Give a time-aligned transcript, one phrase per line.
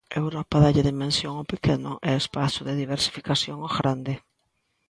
[0.21, 4.13] Europa dálle dimensión ao pequeno e espazo de diversificación ao grande.